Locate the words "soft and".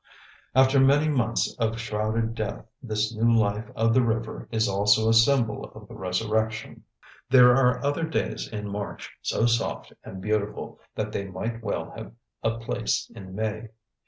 9.45-10.19